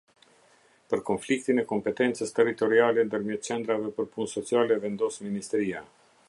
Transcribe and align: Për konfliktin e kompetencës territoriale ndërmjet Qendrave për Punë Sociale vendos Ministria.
Për 0.93 1.01
konfliktin 1.09 1.61
e 1.63 1.65
kompetencës 1.71 2.33
territoriale 2.39 3.05
ndërmjet 3.11 3.51
Qendrave 3.51 3.93
për 3.99 4.09
Punë 4.17 4.33
Sociale 4.33 4.79
vendos 4.87 5.21
Ministria. 5.29 5.85